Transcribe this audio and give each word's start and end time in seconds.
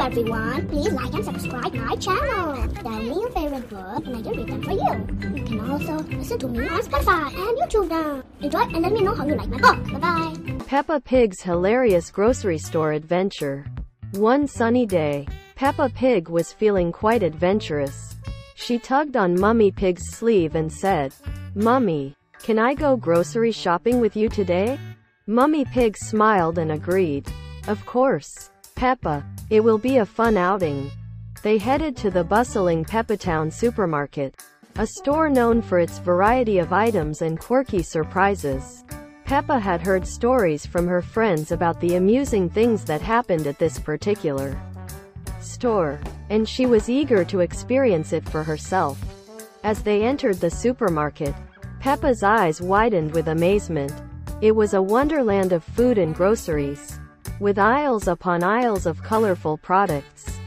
Everyone, 0.00 0.68
please 0.68 0.92
like 0.92 1.12
and 1.12 1.24
subscribe 1.24 1.74
my 1.74 1.96
channel. 1.96 2.72
Tell 2.74 2.90
me 2.90 3.08
your 3.08 3.30
favorite 3.30 3.70
word 3.70 4.06
and 4.06 4.16
I 4.16 4.20
will 4.20 4.34
read 4.36 4.48
them 4.48 4.62
for 4.62 4.72
you. 4.72 5.36
You 5.36 5.44
can 5.44 5.70
also 5.70 5.98
listen 6.16 6.38
to 6.38 6.48
me 6.48 6.68
on 6.68 6.80
Spotify 6.82 7.26
and 7.26 7.58
YouTube 7.58 7.88
now. 7.90 8.22
Enjoy 8.40 8.60
and 8.60 8.82
let 8.82 8.92
me 8.92 9.02
know 9.02 9.14
how 9.14 9.26
you 9.26 9.34
like 9.34 9.48
my 9.48 9.58
book. 9.58 9.92
Bye 9.92 9.98
bye. 9.98 10.64
Peppa 10.66 11.00
Pig's 11.00 11.42
hilarious 11.42 12.10
grocery 12.10 12.58
store 12.58 12.92
adventure. 12.92 13.66
One 14.12 14.46
sunny 14.46 14.86
day, 14.86 15.26
Peppa 15.56 15.90
Pig 15.94 16.28
was 16.28 16.52
feeling 16.52 16.92
quite 16.92 17.22
adventurous. 17.22 18.16
She 18.54 18.78
tugged 18.78 19.16
on 19.16 19.38
Mummy 19.38 19.70
Pig's 19.70 20.10
sleeve 20.10 20.54
and 20.54 20.72
said, 20.72 21.12
Mummy, 21.54 22.14
can 22.38 22.58
I 22.58 22.74
go 22.74 22.96
grocery 22.96 23.52
shopping 23.52 24.00
with 24.00 24.16
you 24.16 24.28
today? 24.28 24.78
Mummy 25.26 25.64
Pig 25.64 25.96
smiled 25.96 26.56
and 26.56 26.72
agreed. 26.72 27.30
Of 27.66 27.84
course. 27.84 28.50
Peppa, 28.78 29.24
it 29.50 29.58
will 29.58 29.76
be 29.76 29.96
a 29.96 30.06
fun 30.06 30.36
outing. 30.36 30.88
They 31.42 31.58
headed 31.58 31.96
to 31.96 32.12
the 32.12 32.22
bustling 32.22 32.84
Peppatown 32.84 33.52
supermarket, 33.52 34.40
a 34.76 34.86
store 34.86 35.28
known 35.28 35.60
for 35.60 35.80
its 35.80 35.98
variety 35.98 36.58
of 36.58 36.72
items 36.72 37.22
and 37.22 37.40
quirky 37.40 37.82
surprises. 37.82 38.84
Peppa 39.24 39.58
had 39.58 39.80
heard 39.80 40.06
stories 40.06 40.64
from 40.64 40.86
her 40.86 41.02
friends 41.02 41.50
about 41.50 41.80
the 41.80 41.96
amusing 41.96 42.48
things 42.48 42.84
that 42.84 43.00
happened 43.00 43.48
at 43.48 43.58
this 43.58 43.80
particular 43.80 44.56
store, 45.40 45.98
and 46.30 46.48
she 46.48 46.64
was 46.64 46.88
eager 46.88 47.24
to 47.24 47.40
experience 47.40 48.12
it 48.12 48.28
for 48.28 48.44
herself. 48.44 48.96
As 49.64 49.82
they 49.82 50.04
entered 50.04 50.36
the 50.36 50.52
supermarket, 50.52 51.34
Peppa's 51.80 52.22
eyes 52.22 52.62
widened 52.62 53.10
with 53.10 53.26
amazement. 53.26 53.92
It 54.40 54.54
was 54.54 54.74
a 54.74 54.80
wonderland 54.80 55.52
of 55.52 55.64
food 55.64 55.98
and 55.98 56.14
groceries 56.14 56.97
with 57.40 57.58
aisles 57.58 58.08
upon 58.08 58.42
aisles 58.42 58.86
of 58.86 59.02
colorful 59.02 59.56
products. 59.58 60.38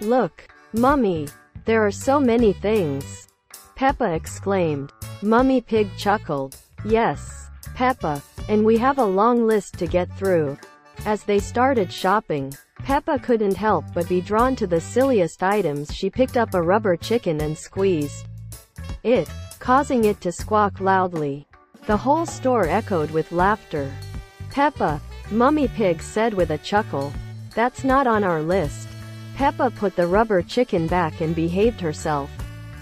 Look, 0.00 0.48
Mummy, 0.72 1.28
there 1.64 1.84
are 1.84 1.90
so 1.90 2.18
many 2.18 2.52
things. 2.52 3.28
Peppa 3.74 4.12
exclaimed. 4.12 4.92
Mummy 5.22 5.60
Pig 5.60 5.88
chuckled. 5.96 6.56
Yes, 6.84 7.48
Peppa, 7.74 8.22
and 8.48 8.64
we 8.64 8.78
have 8.78 8.98
a 8.98 9.04
long 9.04 9.46
list 9.46 9.78
to 9.78 9.86
get 9.86 10.10
through. 10.16 10.58
As 11.06 11.24
they 11.24 11.38
started 11.38 11.92
shopping, 11.92 12.52
Peppa 12.84 13.18
couldn't 13.18 13.56
help 13.56 13.84
but 13.94 14.08
be 14.08 14.20
drawn 14.20 14.56
to 14.56 14.66
the 14.66 14.80
silliest 14.80 15.42
items 15.42 15.94
she 15.94 16.10
picked 16.10 16.36
up 16.36 16.54
a 16.54 16.62
rubber 16.62 16.96
chicken 16.96 17.40
and 17.40 17.56
squeezed 17.56 18.26
it, 19.02 19.28
causing 19.58 20.04
it 20.04 20.20
to 20.20 20.32
squawk 20.32 20.80
loudly. 20.80 21.46
The 21.86 21.96
whole 21.96 22.26
store 22.26 22.66
echoed 22.66 23.10
with 23.10 23.32
laughter. 23.32 23.90
Peppa, 24.50 25.00
Mummy 25.30 25.68
Pig 25.68 26.02
said 26.02 26.34
with 26.34 26.50
a 26.50 26.58
chuckle. 26.58 27.12
That's 27.54 27.84
not 27.84 28.06
on 28.06 28.24
our 28.24 28.42
list. 28.42 28.88
Peppa 29.36 29.70
put 29.70 29.94
the 29.94 30.06
rubber 30.06 30.42
chicken 30.42 30.86
back 30.86 31.20
and 31.20 31.34
behaved 31.34 31.80
herself. 31.80 32.30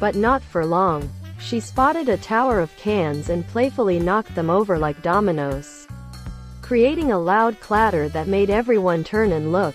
But 0.00 0.16
not 0.16 0.42
for 0.42 0.66
long. 0.66 1.08
She 1.38 1.60
spotted 1.60 2.08
a 2.08 2.16
tower 2.16 2.60
of 2.60 2.76
cans 2.76 3.28
and 3.28 3.46
playfully 3.48 3.98
knocked 3.98 4.34
them 4.34 4.48
over 4.48 4.78
like 4.78 5.02
dominoes, 5.02 5.88
creating 6.62 7.10
a 7.10 7.18
loud 7.18 7.58
clatter 7.60 8.08
that 8.10 8.28
made 8.28 8.48
everyone 8.48 9.02
turn 9.02 9.32
and 9.32 9.50
look. 9.50 9.74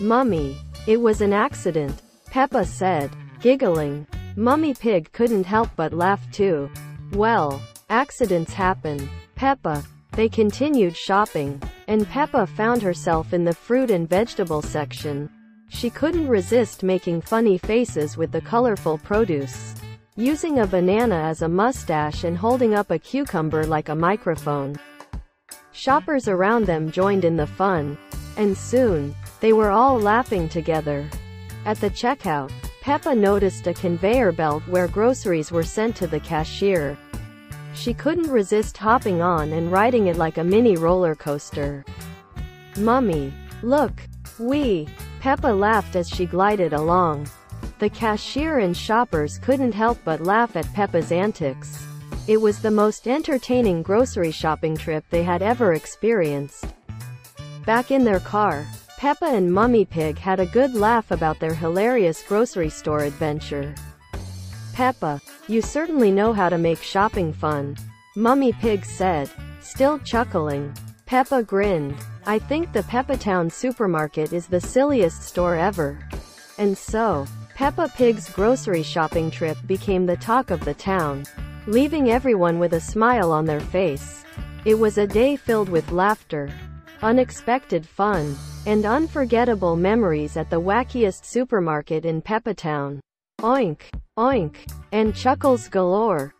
Mummy, 0.00 0.56
it 0.86 1.00
was 1.00 1.20
an 1.20 1.32
accident, 1.32 2.02
Peppa 2.30 2.64
said, 2.64 3.10
giggling. 3.40 4.06
Mummy 4.36 4.74
Pig 4.74 5.12
couldn't 5.12 5.44
help 5.44 5.68
but 5.76 5.92
laugh 5.92 6.30
too. 6.32 6.70
Well, 7.12 7.62
accidents 7.90 8.52
happen. 8.52 9.08
Peppa, 9.34 9.84
they 10.12 10.28
continued 10.28 10.96
shopping, 10.96 11.62
and 11.88 12.08
Peppa 12.08 12.46
found 12.46 12.82
herself 12.82 13.32
in 13.32 13.44
the 13.44 13.54
fruit 13.54 13.90
and 13.90 14.08
vegetable 14.08 14.62
section. 14.62 15.30
She 15.68 15.90
couldn't 15.90 16.28
resist 16.28 16.82
making 16.82 17.22
funny 17.22 17.58
faces 17.58 18.16
with 18.16 18.32
the 18.32 18.40
colorful 18.40 18.98
produce. 18.98 19.74
Using 20.16 20.60
a 20.60 20.66
banana 20.66 21.16
as 21.16 21.42
a 21.42 21.48
mustache 21.48 22.24
and 22.24 22.38
holding 22.38 22.74
up 22.74 22.90
a 22.90 22.98
cucumber 22.98 23.66
like 23.66 23.88
a 23.88 23.94
microphone. 23.94 24.76
Shoppers 25.72 26.28
around 26.28 26.66
them 26.66 26.92
joined 26.92 27.24
in 27.24 27.36
the 27.36 27.46
fun. 27.46 27.98
And 28.36 28.56
soon, 28.56 29.14
they 29.40 29.52
were 29.52 29.70
all 29.70 29.98
laughing 29.98 30.48
together. 30.48 31.08
At 31.64 31.80
the 31.80 31.90
checkout, 31.90 32.52
Peppa 32.80 33.14
noticed 33.14 33.66
a 33.66 33.74
conveyor 33.74 34.32
belt 34.32 34.62
where 34.68 34.86
groceries 34.86 35.50
were 35.50 35.62
sent 35.62 35.96
to 35.96 36.06
the 36.06 36.20
cashier. 36.20 36.96
She 37.74 37.92
couldn't 37.92 38.30
resist 38.30 38.76
hopping 38.78 39.20
on 39.20 39.52
and 39.52 39.70
riding 39.70 40.06
it 40.06 40.16
like 40.16 40.38
a 40.38 40.44
mini 40.44 40.76
roller 40.76 41.14
coaster. 41.14 41.84
Mummy, 42.78 43.32
look, 43.62 44.00
we, 44.38 44.88
Peppa 45.20 45.48
laughed 45.48 45.96
as 45.96 46.08
she 46.08 46.26
glided 46.26 46.72
along. 46.72 47.28
The 47.78 47.90
cashier 47.90 48.60
and 48.60 48.76
shoppers 48.76 49.38
couldn't 49.38 49.72
help 49.72 49.98
but 50.04 50.20
laugh 50.20 50.56
at 50.56 50.72
Peppa's 50.72 51.12
antics. 51.12 51.84
It 52.26 52.40
was 52.40 52.60
the 52.60 52.70
most 52.70 53.06
entertaining 53.06 53.82
grocery 53.82 54.30
shopping 54.30 54.76
trip 54.76 55.04
they 55.10 55.22
had 55.22 55.42
ever 55.42 55.74
experienced. 55.74 56.66
Back 57.66 57.90
in 57.90 58.04
their 58.04 58.20
car, 58.20 58.66
Peppa 58.96 59.26
and 59.26 59.52
Mummy 59.52 59.84
Pig 59.84 60.16
had 60.16 60.40
a 60.40 60.46
good 60.46 60.74
laugh 60.74 61.10
about 61.10 61.40
their 61.40 61.54
hilarious 61.54 62.22
grocery 62.22 62.70
store 62.70 63.00
adventure. 63.00 63.74
Peppa, 64.74 65.20
you 65.46 65.62
certainly 65.62 66.10
know 66.10 66.32
how 66.32 66.48
to 66.48 66.58
make 66.58 66.82
shopping 66.82 67.32
fun. 67.32 67.76
Mummy 68.16 68.52
Pig 68.52 68.84
said, 68.84 69.30
still 69.60 70.00
chuckling. 70.00 70.74
Peppa 71.06 71.44
grinned. 71.44 71.94
I 72.26 72.40
think 72.40 72.72
the 72.72 72.82
Peppatown 72.82 73.52
supermarket 73.52 74.32
is 74.32 74.48
the 74.48 74.60
silliest 74.60 75.22
store 75.22 75.54
ever. 75.54 75.96
And 76.58 76.76
so, 76.76 77.24
Peppa 77.54 77.88
Pig's 77.96 78.28
grocery 78.28 78.82
shopping 78.82 79.30
trip 79.30 79.56
became 79.68 80.06
the 80.06 80.16
talk 80.16 80.50
of 80.50 80.64
the 80.64 80.74
town, 80.74 81.24
leaving 81.68 82.10
everyone 82.10 82.58
with 82.58 82.72
a 82.72 82.80
smile 82.80 83.30
on 83.30 83.44
their 83.44 83.60
face. 83.60 84.24
It 84.64 84.74
was 84.74 84.98
a 84.98 85.06
day 85.06 85.36
filled 85.36 85.68
with 85.68 85.92
laughter, 85.92 86.52
unexpected 87.00 87.86
fun, 87.86 88.36
and 88.66 88.84
unforgettable 88.84 89.76
memories 89.76 90.36
at 90.36 90.50
the 90.50 90.60
wackiest 90.60 91.26
supermarket 91.26 92.04
in 92.04 92.20
Peppatown. 92.20 92.98
Oink! 93.44 93.82
Oink! 94.16 94.56
And 94.90 95.14
chuckles 95.14 95.68
galore. 95.68 96.32